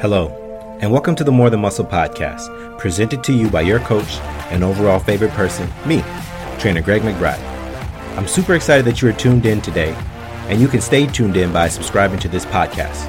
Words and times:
Hello, 0.00 0.28
and 0.80 0.90
welcome 0.90 1.14
to 1.14 1.24
the 1.24 1.30
More 1.30 1.50
Than 1.50 1.60
Muscle 1.60 1.84
podcast, 1.84 2.78
presented 2.78 3.22
to 3.22 3.34
you 3.34 3.50
by 3.50 3.60
your 3.60 3.80
coach 3.80 4.14
and 4.50 4.64
overall 4.64 4.98
favorite 4.98 5.32
person, 5.32 5.70
me, 5.84 6.02
trainer 6.58 6.80
Greg 6.80 7.02
McBride. 7.02 7.38
I'm 8.16 8.26
super 8.26 8.54
excited 8.54 8.86
that 8.86 9.02
you 9.02 9.08
are 9.08 9.12
tuned 9.12 9.44
in 9.44 9.60
today, 9.60 9.94
and 10.48 10.58
you 10.58 10.68
can 10.68 10.80
stay 10.80 11.06
tuned 11.06 11.36
in 11.36 11.52
by 11.52 11.68
subscribing 11.68 12.18
to 12.20 12.28
this 12.28 12.46
podcast. 12.46 13.06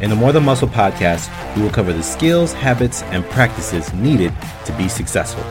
In 0.00 0.08
the 0.08 0.16
More 0.16 0.32
Than 0.32 0.46
Muscle 0.46 0.66
podcast, 0.66 1.28
we 1.56 1.60
will 1.60 1.68
cover 1.68 1.92
the 1.92 2.02
skills, 2.02 2.54
habits, 2.54 3.02
and 3.02 3.22
practices 3.26 3.92
needed 3.92 4.32
to 4.64 4.72
be 4.78 4.88
successful. 4.88 5.44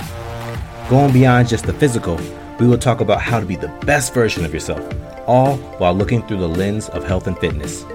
Going 0.89 1.14
beyond 1.14 1.50
just 1.50 1.68
the 1.68 1.74
physical, 1.74 2.19
we 2.60 2.68
will 2.68 2.79
talk 2.79 3.00
about 3.00 3.21
how 3.21 3.39
to 3.39 3.46
be 3.46 3.57
the 3.57 3.68
best 3.86 4.11
version 4.15 4.43
of 4.43 4.51
yourself, 4.51 4.82
all 5.28 5.57
while 5.78 5.93
looking 5.93 6.25
through 6.25 6.39
the 6.39 6.50
lens 6.50 6.89
of 6.89 7.04
health 7.04 7.28
and 7.28 7.37
fitness. 7.37 7.86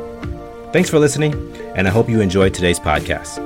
Thanks 0.71 0.91
for 0.91 0.99
listening, 0.99 1.33
and 1.77 1.89
I 1.89 1.91
hope 1.91 2.11
you 2.11 2.21
enjoyed 2.21 2.53
today's 2.53 2.79
podcast. 2.79 3.39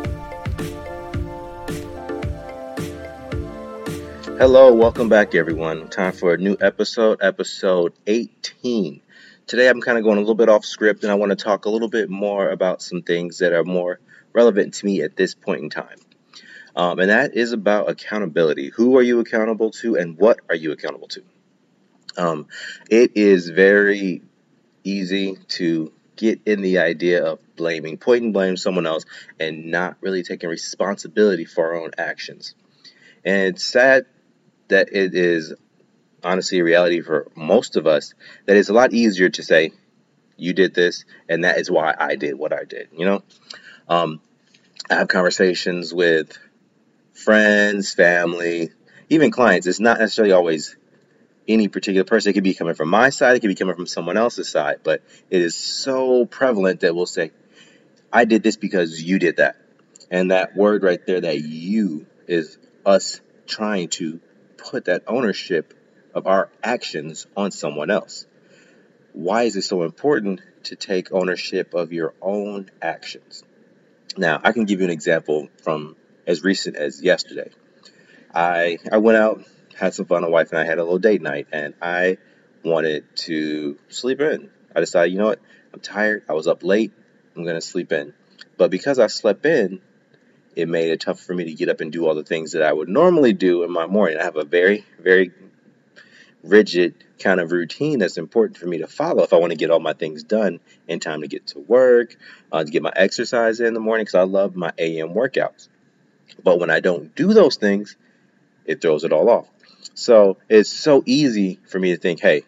Hello, 4.38 4.74
welcome 4.74 5.08
back, 5.08 5.36
everyone. 5.36 5.88
Time 5.88 6.14
for 6.14 6.34
a 6.34 6.36
new 6.36 6.56
episode, 6.60 7.20
episode 7.22 7.92
18. 8.08 9.00
Today, 9.46 9.68
I'm 9.68 9.80
kind 9.80 9.98
of 9.98 10.02
going 10.02 10.16
a 10.16 10.20
little 10.20 10.34
bit 10.34 10.48
off 10.48 10.64
script, 10.64 11.04
and 11.04 11.12
I 11.12 11.14
want 11.14 11.30
to 11.30 11.36
talk 11.36 11.66
a 11.66 11.70
little 11.70 11.88
bit 11.88 12.10
more 12.10 12.50
about 12.50 12.82
some 12.82 13.02
things 13.02 13.38
that 13.38 13.52
are 13.52 13.62
more 13.62 14.00
relevant 14.32 14.74
to 14.74 14.86
me 14.86 15.02
at 15.02 15.14
this 15.14 15.32
point 15.32 15.62
in 15.62 15.70
time. 15.70 16.00
Um, 16.74 16.98
and 16.98 17.08
that 17.10 17.36
is 17.36 17.52
about 17.52 17.88
accountability. 17.88 18.70
Who 18.70 18.98
are 18.98 19.02
you 19.02 19.20
accountable 19.20 19.70
to, 19.70 19.94
and 19.94 20.18
what 20.18 20.40
are 20.48 20.56
you 20.56 20.72
accountable 20.72 21.06
to? 21.06 21.22
Um, 22.16 22.48
it 22.90 23.12
is 23.14 23.48
very 23.48 24.22
easy 24.82 25.36
to 25.50 25.92
get 26.16 26.40
in 26.46 26.62
the 26.62 26.78
idea 26.78 27.24
of 27.24 27.38
blaming, 27.56 27.98
pointing 27.98 28.32
blame 28.32 28.56
someone 28.56 28.86
else, 28.86 29.04
and 29.38 29.70
not 29.70 29.96
really 30.00 30.22
taking 30.22 30.50
responsibility 30.50 31.44
for 31.44 31.66
our 31.66 31.82
own 31.82 31.90
actions. 31.98 32.54
And 33.24 33.54
it's 33.54 33.64
sad 33.64 34.06
that 34.68 34.88
it 34.92 35.14
is 35.14 35.54
honestly 36.24 36.60
a 36.60 36.64
reality 36.64 37.00
for 37.00 37.30
most 37.34 37.76
of 37.76 37.86
us 37.86 38.14
that 38.46 38.56
it's 38.56 38.68
a 38.68 38.74
lot 38.74 38.92
easier 38.92 39.28
to 39.28 39.42
say, 39.42 39.72
you 40.36 40.52
did 40.52 40.74
this, 40.74 41.04
and 41.28 41.44
that 41.44 41.58
is 41.58 41.70
why 41.70 41.94
I 41.96 42.16
did 42.16 42.34
what 42.34 42.52
I 42.52 42.64
did. 42.64 42.88
You 42.96 43.06
know, 43.06 43.22
um, 43.88 44.20
I 44.90 44.94
have 44.94 45.08
conversations 45.08 45.92
with 45.92 46.36
friends, 47.12 47.92
family, 47.92 48.70
even 49.08 49.30
clients. 49.30 49.66
It's 49.66 49.80
not 49.80 49.98
necessarily 49.98 50.32
always 50.32 50.76
any 51.48 51.68
particular 51.68 52.04
person. 52.04 52.30
It 52.30 52.32
could 52.34 52.44
be 52.44 52.54
coming 52.54 52.74
from 52.74 52.88
my 52.88 53.10
side, 53.10 53.36
it 53.36 53.40
could 53.40 53.48
be 53.48 53.54
coming 53.54 53.74
from 53.74 53.86
someone 53.86 54.16
else's 54.16 54.48
side, 54.48 54.80
but 54.82 55.02
it 55.30 55.40
is 55.40 55.54
so 55.54 56.26
prevalent 56.26 56.80
that 56.80 56.94
we'll 56.94 57.06
say, 57.06 57.32
I 58.12 58.24
did 58.24 58.42
this 58.42 58.56
because 58.56 59.02
you 59.02 59.18
did 59.18 59.36
that. 59.36 59.56
And 60.10 60.30
that 60.30 60.54
word 60.56 60.82
right 60.82 61.04
there, 61.06 61.20
that 61.20 61.40
you, 61.40 62.06
is 62.26 62.58
us 62.84 63.20
trying 63.46 63.88
to 63.88 64.20
put 64.58 64.84
that 64.84 65.04
ownership 65.06 65.74
of 66.14 66.26
our 66.26 66.50
actions 66.62 67.26
on 67.36 67.50
someone 67.50 67.90
else. 67.90 68.26
Why 69.12 69.44
is 69.44 69.56
it 69.56 69.62
so 69.62 69.82
important 69.82 70.40
to 70.64 70.76
take 70.76 71.12
ownership 71.12 71.74
of 71.74 71.92
your 71.92 72.14
own 72.20 72.70
actions? 72.80 73.42
Now, 74.16 74.40
I 74.42 74.52
can 74.52 74.64
give 74.64 74.80
you 74.80 74.84
an 74.84 74.92
example 74.92 75.48
from 75.62 75.96
as 76.26 76.44
recent 76.44 76.76
as 76.76 77.02
yesterday. 77.02 77.50
I 78.34 78.78
I 78.90 78.98
went 78.98 79.18
out 79.18 79.44
had 79.78 79.94
some 79.94 80.06
fun. 80.06 80.22
My 80.22 80.28
wife 80.28 80.50
and 80.50 80.58
I 80.58 80.64
had 80.64 80.78
a 80.78 80.82
little 80.84 80.98
date 80.98 81.22
night, 81.22 81.48
and 81.52 81.74
I 81.80 82.18
wanted 82.64 83.04
to 83.16 83.78
sleep 83.88 84.20
in. 84.20 84.50
I 84.74 84.80
decided, 84.80 85.12
you 85.12 85.18
know 85.18 85.26
what? 85.26 85.40
I'm 85.72 85.80
tired. 85.80 86.24
I 86.28 86.34
was 86.34 86.46
up 86.46 86.62
late. 86.62 86.92
I'm 87.36 87.44
going 87.44 87.56
to 87.56 87.60
sleep 87.60 87.92
in. 87.92 88.14
But 88.56 88.70
because 88.70 88.98
I 88.98 89.06
slept 89.06 89.44
in, 89.46 89.80
it 90.54 90.68
made 90.68 90.90
it 90.90 91.00
tough 91.00 91.20
for 91.20 91.34
me 91.34 91.44
to 91.44 91.54
get 91.54 91.68
up 91.68 91.80
and 91.80 91.90
do 91.90 92.06
all 92.06 92.14
the 92.14 92.24
things 92.24 92.52
that 92.52 92.62
I 92.62 92.72
would 92.72 92.88
normally 92.88 93.32
do 93.32 93.62
in 93.62 93.70
my 93.70 93.86
morning. 93.86 94.18
I 94.18 94.24
have 94.24 94.36
a 94.36 94.44
very, 94.44 94.84
very 95.00 95.32
rigid 96.42 96.94
kind 97.18 97.40
of 97.40 97.52
routine 97.52 98.00
that's 98.00 98.18
important 98.18 98.58
for 98.58 98.66
me 98.66 98.78
to 98.78 98.86
follow 98.86 99.22
if 99.22 99.32
I 99.32 99.36
want 99.36 99.52
to 99.52 99.56
get 99.56 99.70
all 99.70 99.80
my 99.80 99.92
things 99.92 100.24
done 100.24 100.60
in 100.88 101.00
time 101.00 101.22
to 101.22 101.28
get 101.28 101.46
to 101.48 101.60
work, 101.60 102.16
uh, 102.50 102.64
to 102.64 102.70
get 102.70 102.82
my 102.82 102.92
exercise 102.94 103.60
in 103.60 103.74
the 103.74 103.80
morning, 103.80 104.04
because 104.04 104.16
I 104.16 104.24
love 104.24 104.56
my 104.56 104.72
AM 104.76 105.10
workouts. 105.10 105.68
But 106.42 106.58
when 106.58 106.70
I 106.70 106.80
don't 106.80 107.14
do 107.14 107.32
those 107.32 107.56
things, 107.56 107.96
it 108.66 108.80
throws 108.80 109.04
it 109.04 109.12
all 109.12 109.30
off. 109.30 109.48
So 109.94 110.38
it's 110.48 110.70
so 110.70 111.02
easy 111.06 111.58
for 111.66 111.78
me 111.78 111.90
to 111.92 111.98
think, 111.98 112.20
hey, 112.20 112.42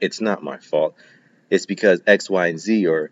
it's 0.00 0.20
not 0.20 0.42
my 0.42 0.58
fault. 0.58 0.94
It's 1.50 1.66
because 1.66 2.00
X, 2.06 2.30
Y, 2.30 2.46
and 2.46 2.58
Z, 2.58 2.86
or 2.86 3.10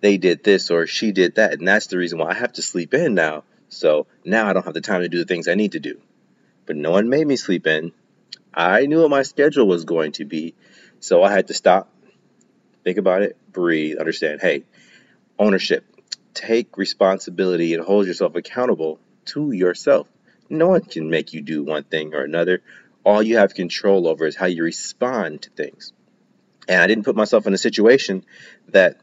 they 0.00 0.18
did 0.18 0.42
this, 0.42 0.70
or 0.70 0.86
she 0.86 1.12
did 1.12 1.36
that. 1.36 1.52
And 1.52 1.66
that's 1.66 1.86
the 1.86 1.98
reason 1.98 2.18
why 2.18 2.30
I 2.30 2.34
have 2.34 2.52
to 2.54 2.62
sleep 2.62 2.94
in 2.94 3.14
now. 3.14 3.44
So 3.68 4.06
now 4.24 4.48
I 4.48 4.52
don't 4.52 4.64
have 4.64 4.74
the 4.74 4.80
time 4.80 5.02
to 5.02 5.08
do 5.08 5.18
the 5.18 5.24
things 5.24 5.48
I 5.48 5.54
need 5.54 5.72
to 5.72 5.80
do. 5.80 6.00
But 6.66 6.76
no 6.76 6.90
one 6.90 7.08
made 7.08 7.26
me 7.26 7.36
sleep 7.36 7.66
in. 7.66 7.92
I 8.52 8.86
knew 8.86 9.00
what 9.00 9.10
my 9.10 9.22
schedule 9.22 9.66
was 9.66 9.84
going 9.84 10.12
to 10.12 10.24
be. 10.24 10.54
So 11.00 11.22
I 11.22 11.32
had 11.32 11.48
to 11.48 11.54
stop, 11.54 11.88
think 12.84 12.98
about 12.98 13.22
it, 13.22 13.36
breathe, 13.50 13.98
understand 13.98 14.40
hey, 14.40 14.64
ownership. 15.38 15.84
Take 16.34 16.78
responsibility 16.78 17.74
and 17.74 17.84
hold 17.84 18.06
yourself 18.06 18.34
accountable 18.36 18.98
to 19.26 19.52
yourself. 19.52 20.08
No 20.52 20.68
one 20.68 20.82
can 20.82 21.08
make 21.08 21.32
you 21.32 21.40
do 21.40 21.64
one 21.64 21.84
thing 21.84 22.12
or 22.12 22.24
another. 22.24 22.60
All 23.04 23.22
you 23.22 23.38
have 23.38 23.54
control 23.54 24.06
over 24.06 24.26
is 24.26 24.36
how 24.36 24.44
you 24.44 24.62
respond 24.62 25.40
to 25.42 25.50
things. 25.50 25.94
And 26.68 26.82
I 26.82 26.86
didn't 26.86 27.04
put 27.04 27.16
myself 27.16 27.46
in 27.46 27.54
a 27.54 27.58
situation 27.58 28.26
that, 28.68 29.00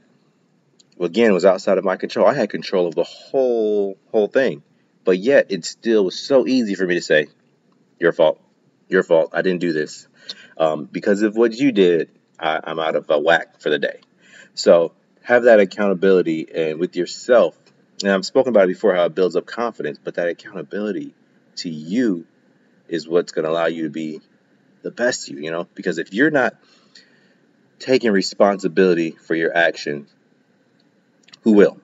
again, 1.00 1.34
was 1.34 1.46
outside 1.46 1.80
of 1.80 1.84
my 1.84 1.98
control. 1.98 2.28
I 2.28 2.36
had 2.36 2.52
control 2.52 2.86
of 2.86 2.94
the 2.94 3.04
whole 3.04 3.98
whole 4.12 4.28
thing, 4.28 4.62
but 5.04 5.18
yet 5.18 5.48
it 5.50 5.66
still 5.66 6.06
was 6.06 6.20
so 6.20 6.46
easy 6.46 6.76
for 6.76 6.86
me 6.86 6.94
to 6.94 7.02
say, 7.02 7.30
"Your 8.00 8.12
fault, 8.12 8.40
your 8.88 9.02
fault. 9.02 9.32
I 9.34 9.42
didn't 9.42 9.62
do 9.62 9.74
this 9.74 10.08
um, 10.56 10.86
because 10.86 11.24
of 11.24 11.36
what 11.36 11.54
you 11.54 11.72
did. 11.72 12.12
I, 12.40 12.60
I'm 12.64 12.80
out 12.80 12.96
of 12.96 13.10
a 13.10 13.20
whack 13.20 13.60
for 13.60 13.72
the 13.72 13.80
day." 13.80 14.02
So 14.54 14.92
have 15.24 15.46
that 15.46 15.60
accountability 15.60 16.48
and 16.54 16.80
with 16.80 16.96
yourself. 16.96 17.58
And 18.04 18.12
I've 18.12 18.26
spoken 18.26 18.52
about 18.52 18.66
it 18.66 18.76
before 18.76 18.94
how 18.94 19.06
it 19.06 19.16
builds 19.16 19.36
up 19.36 19.48
confidence, 19.48 20.00
but 20.02 20.14
that 20.14 20.28
accountability 20.30 21.16
to 21.60 21.70
you 21.70 22.26
is 22.88 23.08
what's 23.08 23.32
going 23.32 23.46
to 23.46 23.52
allow 23.52 23.68
you 23.68 23.84
to 23.84 23.90
be 23.90 24.22
the 24.82 24.92
best 24.92 25.30
you, 25.30 25.40
you 25.40 25.52
know? 25.52 25.68
Because 25.76 25.98
if 25.98 26.14
you're 26.14 26.32
not 26.32 26.56
taking 27.80 28.12
responsibility 28.12 29.12
for 29.12 29.36
your 29.36 29.56
actions, 29.56 30.10
who 31.42 31.54
will? 31.54 31.80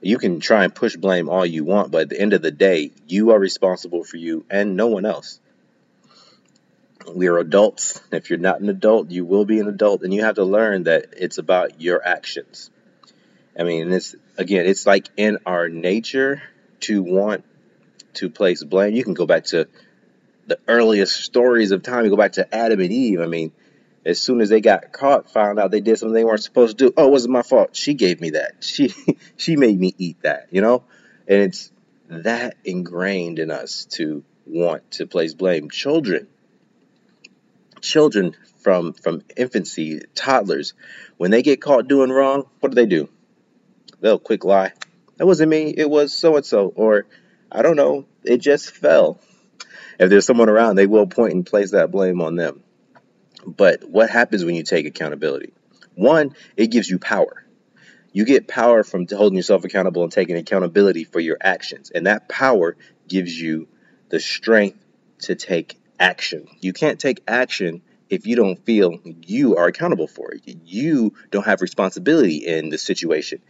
You 0.00 0.18
can 0.18 0.40
try 0.40 0.64
and 0.64 0.74
push 0.74 0.96
blame 0.96 1.28
all 1.28 1.46
you 1.46 1.64
want, 1.64 1.92
but 1.92 2.02
at 2.02 2.08
the 2.08 2.20
end 2.20 2.32
of 2.32 2.42
the 2.42 2.50
day, 2.50 2.90
you 3.06 3.30
are 3.30 3.38
responsible 3.38 4.02
for 4.02 4.16
you 4.16 4.44
and 4.50 4.76
no 4.76 4.88
one 4.88 5.06
else. 5.06 5.38
We 7.14 7.28
are 7.28 7.38
adults. 7.38 8.00
If 8.10 8.30
you're 8.30 8.38
not 8.38 8.60
an 8.60 8.68
adult, 8.68 9.10
you 9.10 9.24
will 9.24 9.44
be 9.44 9.60
an 9.60 9.68
adult, 9.68 10.02
and 10.02 10.12
you 10.12 10.24
have 10.24 10.36
to 10.36 10.44
learn 10.44 10.84
that 10.84 11.14
it's 11.16 11.38
about 11.38 11.80
your 11.80 12.04
actions. 12.04 12.70
I 13.58 13.64
mean, 13.64 13.92
it's 13.92 14.14
again, 14.36 14.66
it's 14.66 14.86
like 14.86 15.08
in 15.16 15.38
our 15.44 15.68
nature 15.68 16.42
to 16.80 17.02
want 17.02 17.44
to 18.14 18.30
place 18.30 18.62
blame. 18.62 18.94
You 18.94 19.04
can 19.04 19.14
go 19.14 19.26
back 19.26 19.44
to 19.46 19.68
the 20.46 20.58
earliest 20.68 21.16
stories 21.16 21.70
of 21.70 21.82
time. 21.82 22.04
You 22.04 22.10
go 22.10 22.16
back 22.16 22.32
to 22.32 22.54
Adam 22.54 22.80
and 22.80 22.92
Eve. 22.92 23.20
I 23.20 23.26
mean, 23.26 23.52
as 24.04 24.20
soon 24.20 24.40
as 24.40 24.48
they 24.48 24.60
got 24.60 24.92
caught, 24.92 25.30
found 25.30 25.58
out 25.58 25.70
they 25.70 25.80
did 25.80 25.98
something 25.98 26.14
they 26.14 26.24
weren't 26.24 26.42
supposed 26.42 26.78
to 26.78 26.86
do. 26.86 26.94
Oh, 26.96 27.06
it 27.06 27.10
wasn't 27.10 27.32
my 27.32 27.42
fault. 27.42 27.76
She 27.76 27.94
gave 27.94 28.20
me 28.20 28.30
that. 28.30 28.56
She 28.60 28.94
she 29.36 29.56
made 29.56 29.78
me 29.78 29.94
eat 29.98 30.22
that. 30.22 30.48
You 30.50 30.60
know, 30.60 30.84
and 31.28 31.42
it's 31.42 31.70
that 32.08 32.56
ingrained 32.64 33.38
in 33.38 33.50
us 33.50 33.86
to 33.92 34.24
want 34.46 34.90
to 34.92 35.06
place 35.06 35.34
blame. 35.34 35.70
Children, 35.70 36.26
children 37.80 38.36
from 38.58 38.92
from 38.92 39.22
infancy, 39.36 40.02
toddlers, 40.14 40.74
when 41.16 41.30
they 41.30 41.42
get 41.42 41.60
caught 41.60 41.88
doing 41.88 42.10
wrong, 42.10 42.46
what 42.60 42.70
do 42.70 42.74
they 42.74 42.86
do? 42.86 43.08
They'll 44.00 44.18
quick 44.18 44.44
lie. 44.44 44.72
That 45.16 45.26
wasn't 45.26 45.50
me. 45.50 45.72
It 45.76 45.88
was 45.88 46.12
so 46.12 46.36
and 46.36 46.44
so. 46.44 46.72
Or 46.74 47.06
I 47.54 47.62
don't 47.62 47.76
know, 47.76 48.06
it 48.24 48.38
just 48.38 48.70
fell. 48.70 49.20
If 49.98 50.08
there's 50.08 50.26
someone 50.26 50.48
around, 50.48 50.76
they 50.76 50.86
will 50.86 51.06
point 51.06 51.34
and 51.34 51.46
place 51.46 51.72
that 51.72 51.90
blame 51.90 52.22
on 52.22 52.34
them. 52.34 52.62
But 53.46 53.84
what 53.88 54.08
happens 54.08 54.44
when 54.44 54.54
you 54.54 54.62
take 54.62 54.86
accountability? 54.86 55.52
One, 55.94 56.34
it 56.56 56.68
gives 56.68 56.88
you 56.88 56.98
power. 56.98 57.44
You 58.12 58.24
get 58.24 58.48
power 58.48 58.82
from 58.82 59.06
holding 59.06 59.36
yourself 59.36 59.64
accountable 59.64 60.02
and 60.02 60.12
taking 60.12 60.36
accountability 60.36 61.04
for 61.04 61.20
your 61.20 61.36
actions. 61.40 61.90
And 61.90 62.06
that 62.06 62.28
power 62.28 62.76
gives 63.06 63.38
you 63.38 63.68
the 64.08 64.20
strength 64.20 64.78
to 65.20 65.34
take 65.34 65.78
action. 65.98 66.48
You 66.60 66.72
can't 66.72 66.98
take 66.98 67.22
action 67.28 67.82
if 68.08 68.26
you 68.26 68.36
don't 68.36 68.64
feel 68.64 68.98
you 69.26 69.56
are 69.56 69.66
accountable 69.66 70.06
for 70.06 70.32
it. 70.32 70.42
You 70.64 71.14
don't 71.30 71.46
have 71.46 71.62
responsibility 71.62 72.36
in 72.46 72.68
the 72.68 72.78
situation. 72.78 73.40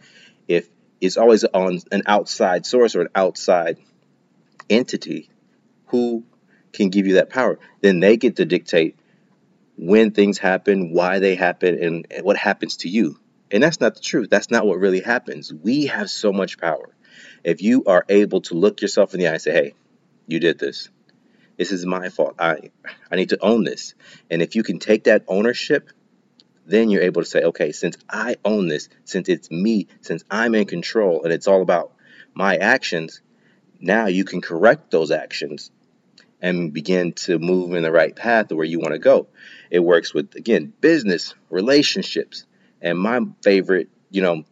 If 0.47 0.67
it's 1.01 1.17
always 1.17 1.43
on 1.43 1.79
an 1.91 2.03
outside 2.05 2.65
source 2.65 2.95
or 2.95 3.01
an 3.01 3.09
outside 3.15 3.77
entity 4.75 5.29
who 5.87 6.23
can 6.71 6.89
give 6.89 7.07
you 7.07 7.15
that 7.15 7.29
power. 7.29 7.59
Then 7.81 7.99
they 7.99 8.17
get 8.17 8.37
to 8.37 8.45
dictate 8.45 8.97
when 9.77 10.11
things 10.11 10.37
happen, 10.37 10.93
why 10.93 11.19
they 11.19 11.35
happen, 11.35 11.81
and, 11.81 12.07
and 12.11 12.25
what 12.25 12.37
happens 12.37 12.77
to 12.77 12.89
you. 12.89 13.19
And 13.51 13.61
that's 13.61 13.79
not 13.79 13.95
the 13.95 14.01
truth. 14.01 14.29
That's 14.29 14.49
not 14.49 14.65
what 14.65 14.79
really 14.79 15.01
happens. 15.01 15.53
We 15.53 15.87
have 15.87 16.09
so 16.09 16.31
much 16.31 16.57
power. 16.57 16.95
If 17.43 17.61
you 17.61 17.83
are 17.85 18.05
able 18.09 18.41
to 18.41 18.55
look 18.55 18.81
yourself 18.81 19.13
in 19.13 19.19
the 19.19 19.27
eye 19.27 19.33
and 19.33 19.41
say, 19.41 19.51
hey, 19.51 19.73
you 20.27 20.39
did 20.39 20.57
this. 20.57 20.89
This 21.57 21.71
is 21.71 21.85
my 21.85 22.09
fault. 22.09 22.35
I 22.39 22.71
I 23.11 23.15
need 23.15 23.29
to 23.29 23.37
own 23.43 23.63
this. 23.63 23.93
And 24.31 24.41
if 24.41 24.55
you 24.55 24.63
can 24.63 24.79
take 24.79 25.03
that 25.03 25.23
ownership, 25.27 25.89
then 26.65 26.89
you're 26.89 27.03
able 27.03 27.21
to 27.21 27.27
say, 27.27 27.43
okay, 27.43 27.71
since 27.71 27.97
I 28.09 28.37
own 28.43 28.67
this, 28.67 28.89
since 29.05 29.29
it's 29.29 29.51
me, 29.51 29.87
since 30.01 30.23
I'm 30.31 30.55
in 30.55 30.65
control 30.65 31.23
and 31.23 31.31
it's 31.31 31.47
all 31.47 31.61
about 31.61 31.93
my 32.33 32.55
actions, 32.55 33.21
now 33.83 34.07
you 34.07 34.23
can 34.23 34.41
correct 34.41 34.91
those 34.91 35.11
actions 35.11 35.69
and 36.41 36.73
begin 36.73 37.13
to 37.13 37.37
move 37.37 37.73
in 37.73 37.83
the 37.83 37.91
right 37.91 38.15
path 38.15 38.47
to 38.47 38.55
where 38.55 38.65
you 38.65 38.79
want 38.79 38.93
to 38.93 38.99
go. 38.99 39.27
It 39.69 39.79
works 39.79 40.13
with 40.13 40.35
again 40.35 40.73
business, 40.81 41.35
relationships, 41.49 42.45
and 42.81 42.97
my 42.97 43.19
favorite, 43.43 43.89
you 44.09 44.21
know, 44.21 44.43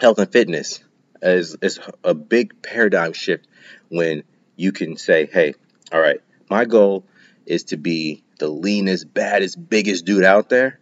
health 0.00 0.18
and 0.18 0.30
fitness 0.30 0.80
is 1.20 1.56
is 1.62 1.80
a 2.04 2.14
big 2.14 2.62
paradigm 2.62 3.12
shift 3.12 3.46
when 3.88 4.22
you 4.56 4.72
can 4.72 4.96
say, 4.96 5.26
"Hey, 5.26 5.54
all 5.92 6.00
right, 6.00 6.20
my 6.48 6.64
goal 6.64 7.04
is 7.46 7.64
to 7.64 7.76
be 7.76 8.22
the 8.38 8.48
leanest, 8.48 9.12
baddest, 9.12 9.68
biggest 9.68 10.04
dude 10.04 10.24
out 10.24 10.48
there, 10.48 10.78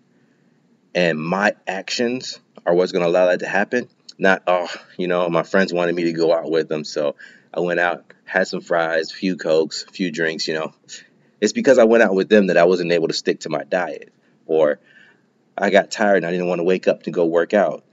and 0.95 1.19
my 1.19 1.55
actions 1.67 2.39
are 2.67 2.75
what's 2.75 2.93
going 2.93 3.03
to 3.03 3.09
allow 3.09 3.27
that 3.27 3.41
to 3.41 3.49
happen." 3.49 3.89
Not, 4.21 4.43
oh, 4.49 4.69
you 4.97 5.07
know, 5.07 5.29
my 5.29 5.45
friends 5.45 5.73
wanted 5.73 5.95
me 5.95 6.05
to 6.05 6.13
go 6.13 6.35
out 6.35 6.51
with 6.51 6.69
them, 6.69 6.85
so 6.85 7.15
I 7.53 7.61
went 7.61 7.81
out, 7.81 8.13
had 8.25 8.47
some 8.47 8.61
fries, 8.61 9.11
few 9.11 9.37
cokes, 9.37 9.85
few 9.93 10.11
drinks, 10.11 10.49
you 10.49 10.55
know. 10.55 10.73
It's 11.41 11.53
because 11.53 11.79
I 11.79 11.85
went 11.85 12.03
out 12.03 12.15
with 12.15 12.29
them 12.29 12.49
that 12.49 12.57
I 12.57 12.65
wasn't 12.65 12.93
able 12.93 13.09
to 13.09 13.15
stick 13.15 13.41
to 13.41 13.49
my 13.49 13.65
diet. 13.65 14.13
Or 14.47 14.81
I 15.57 15.71
got 15.71 15.91
tired 15.91 16.19
and 16.19 16.27
I 16.27 16.31
didn't 16.31 16.49
want 16.49 16.59
to 16.59 16.65
wake 16.65 16.89
up 16.89 17.05
to 17.05 17.11
go 17.11 17.27
work 17.27 17.55
out. 17.55 17.85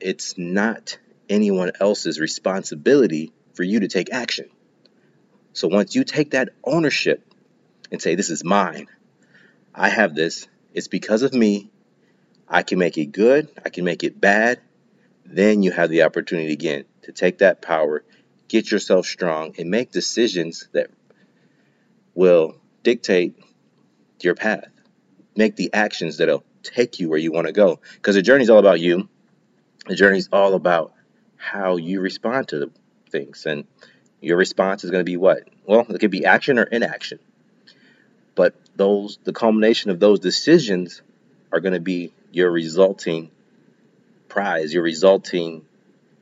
It's 0.00 0.36
not 0.38 0.98
anyone 1.28 1.72
else's 1.80 2.20
responsibility 2.20 3.32
for 3.54 3.62
you 3.62 3.80
to 3.80 3.88
take 3.88 4.12
action. 4.12 4.48
So 5.52 5.68
once 5.68 5.94
you 5.94 6.04
take 6.04 6.30
that 6.30 6.50
ownership 6.64 7.22
and 7.90 8.00
say, 8.00 8.14
This 8.14 8.30
is 8.30 8.42
mine, 8.42 8.88
I 9.74 9.88
have 9.88 10.14
this, 10.14 10.48
it's 10.72 10.88
because 10.88 11.22
of 11.22 11.32
me, 11.32 11.70
I 12.48 12.62
can 12.62 12.78
make 12.78 12.98
it 12.98 13.06
good, 13.06 13.48
I 13.64 13.68
can 13.68 13.84
make 13.84 14.04
it 14.04 14.20
bad, 14.20 14.60
then 15.24 15.62
you 15.62 15.70
have 15.70 15.90
the 15.90 16.02
opportunity 16.02 16.52
again 16.52 16.84
to 17.02 17.12
take 17.12 17.38
that 17.38 17.62
power, 17.62 18.04
get 18.52 18.70
yourself 18.70 19.06
strong, 19.06 19.54
and 19.58 19.70
make 19.70 19.90
decisions 19.90 20.68
that 20.72 20.90
will 22.14 22.54
dictate 22.82 23.34
your 24.20 24.34
path. 24.34 24.68
Make 25.34 25.56
the 25.56 25.72
actions 25.72 26.18
that'll 26.18 26.44
take 26.62 27.00
you 27.00 27.08
where 27.08 27.18
you 27.18 27.32
want 27.32 27.46
to 27.46 27.54
go. 27.54 27.80
Because 27.94 28.14
the 28.14 28.20
journey 28.20 28.42
is 28.42 28.50
all 28.50 28.58
about 28.58 28.78
you. 28.78 29.08
The 29.86 29.94
journey 29.94 30.18
is 30.18 30.28
all 30.30 30.52
about 30.52 30.92
how 31.38 31.76
you 31.76 32.02
respond 32.02 32.48
to 32.48 32.70
things. 33.08 33.46
And 33.46 33.64
your 34.20 34.36
response 34.36 34.84
is 34.84 34.90
going 34.90 35.00
to 35.00 35.10
be 35.10 35.16
what? 35.16 35.48
Well, 35.64 35.86
it 35.88 35.98
could 35.98 36.10
be 36.10 36.26
action 36.26 36.58
or 36.58 36.64
inaction. 36.64 37.20
But 38.34 38.54
those 38.76 39.18
the 39.24 39.32
culmination 39.32 39.90
of 39.90 39.98
those 39.98 40.20
decisions 40.20 41.00
are 41.50 41.60
going 41.60 41.72
to 41.72 41.80
be 41.80 42.12
your 42.30 42.50
resulting 42.50 43.30
prize, 44.28 44.74
your 44.74 44.82
resulting 44.82 45.64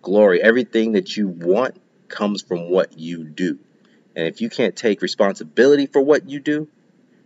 glory. 0.00 0.41
Everything 0.41 0.93
that 0.93 1.17
you 1.17 1.27
want 1.27 1.80
comes 2.10 2.42
from 2.42 2.70
what 2.70 2.98
you 2.98 3.24
do. 3.24 3.58
And 4.16 4.26
if 4.26 4.40
you 4.40 4.50
can't 4.50 4.76
take 4.76 5.02
responsibility 5.02 5.86
for 5.86 6.00
what 6.00 6.28
you 6.28 6.40
do, 6.40 6.68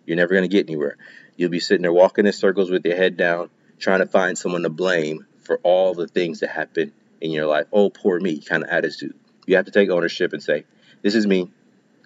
you're 0.06 0.16
never 0.16 0.34
going 0.34 0.48
to 0.48 0.48
get 0.48 0.68
anywhere. 0.68 0.96
You'll 1.36 1.50
be 1.50 1.60
sitting 1.60 1.82
there 1.82 1.92
walking 1.92 2.26
in 2.26 2.32
circles 2.32 2.70
with 2.70 2.84
your 2.84 2.96
head 2.96 3.16
down, 3.16 3.50
trying 3.78 4.00
to 4.00 4.06
find 4.06 4.36
someone 4.36 4.62
to 4.62 4.68
blame 4.70 5.26
for 5.42 5.58
all 5.62 5.94
the 5.94 6.06
things 6.06 6.40
that 6.40 6.50
happen 6.50 6.92
in 7.20 7.30
your 7.30 7.46
life. 7.46 7.66
Oh, 7.72 7.90
poor 7.90 8.20
me 8.20 8.40
kind 8.40 8.62
of 8.62 8.68
attitude. 8.68 9.14
You 9.46 9.56
have 9.56 9.64
to 9.64 9.70
take 9.70 9.90
ownership 9.90 10.32
and 10.32 10.42
say, 10.42 10.64
This 11.02 11.14
is 11.14 11.26
me. 11.26 11.50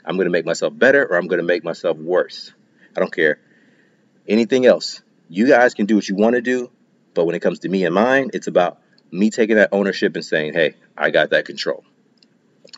I'm 0.05 0.17
going 0.17 0.27
to 0.27 0.31
make 0.33 0.47
myself 0.47 0.77
better 0.77 1.05
or 1.05 1.17
I'm 1.17 1.27
going 1.27 1.41
to 1.41 1.47
make 1.47 1.65
myself 1.65 1.99
worse. 1.99 2.53
I 2.97 3.01
don't 3.01 3.13
care. 3.13 3.41
Anything 4.27 4.65
else. 4.65 5.03
You 5.29 5.47
guys 5.47 5.75
can 5.75 5.87
do 5.87 5.97
what 5.97 6.09
you 6.09 6.15
want 6.15 6.37
to 6.37 6.41
do, 6.41 6.71
but 7.15 7.27
when 7.27 7.35
it 7.35 7.41
comes 7.41 7.61
to 7.61 7.69
me 7.69 7.85
and 7.85 7.95
mine, 7.95 8.31
it's 8.33 8.47
about 8.47 8.81
me 9.11 9.31
taking 9.31 9.57
that 9.57 9.71
ownership 9.73 10.15
and 10.15 10.25
saying, 10.25 10.55
Hey, 10.55 10.75
I 10.97 11.11
got 11.11 11.31
that 11.31 11.45
control. 11.45 11.85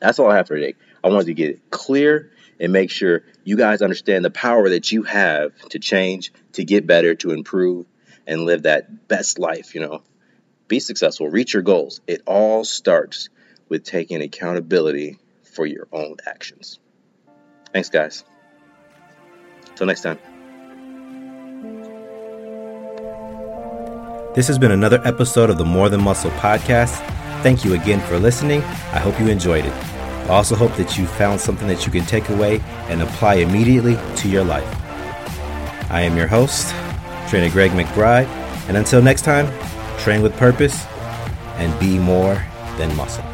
That's 0.00 0.18
all 0.18 0.30
I 0.30 0.36
have 0.36 0.48
for 0.48 0.56
today. 0.56 0.74
I 1.04 1.08
wanted 1.08 1.26
to 1.26 1.34
get 1.34 1.50
it 1.50 1.70
clear 1.70 2.32
and 2.58 2.72
make 2.72 2.90
sure 2.90 3.22
you 3.44 3.56
guys 3.56 3.82
understand 3.82 4.24
the 4.24 4.30
power 4.30 4.68
that 4.70 4.92
you 4.92 5.02
have 5.04 5.56
to 5.70 5.78
change, 5.78 6.32
to 6.52 6.64
get 6.64 6.86
better, 6.86 7.14
to 7.16 7.30
improve, 7.30 7.86
and 8.26 8.44
live 8.44 8.62
that 8.62 9.08
best 9.08 9.38
life, 9.38 9.74
you 9.74 9.80
know. 9.80 10.02
Be 10.68 10.80
successful, 10.80 11.28
reach 11.28 11.54
your 11.54 11.62
goals. 11.62 12.00
It 12.06 12.22
all 12.26 12.64
starts 12.64 13.28
with 13.68 13.84
taking 13.84 14.20
accountability 14.22 15.18
for 15.42 15.66
your 15.66 15.88
own 15.92 16.16
actions. 16.26 16.78
Thanks, 17.72 17.88
guys. 17.88 18.24
Till 19.76 19.86
next 19.86 20.02
time. 20.02 20.18
This 24.34 24.46
has 24.46 24.58
been 24.58 24.70
another 24.70 25.00
episode 25.04 25.50
of 25.50 25.58
the 25.58 25.64
More 25.64 25.88
Than 25.88 26.02
Muscle 26.02 26.30
podcast. 26.32 27.04
Thank 27.42 27.64
you 27.64 27.74
again 27.74 28.00
for 28.00 28.18
listening. 28.18 28.62
I 28.62 28.98
hope 28.98 29.18
you 29.18 29.28
enjoyed 29.28 29.64
it. 29.64 29.89
I 30.30 30.34
also 30.34 30.54
hope 30.54 30.76
that 30.76 30.96
you 30.96 31.06
found 31.06 31.40
something 31.40 31.66
that 31.66 31.84
you 31.84 31.90
can 31.90 32.06
take 32.06 32.28
away 32.28 32.60
and 32.88 33.02
apply 33.02 33.34
immediately 33.34 33.98
to 34.18 34.28
your 34.28 34.44
life. 34.44 34.64
I 35.90 36.02
am 36.02 36.16
your 36.16 36.28
host, 36.28 36.72
Trainer 37.28 37.50
Greg 37.52 37.72
McBride, 37.72 38.28
and 38.68 38.76
until 38.76 39.02
next 39.02 39.22
time, 39.22 39.48
train 39.98 40.22
with 40.22 40.36
purpose 40.36 40.86
and 41.56 41.76
be 41.80 41.98
more 41.98 42.34
than 42.78 42.94
muscle. 42.94 43.29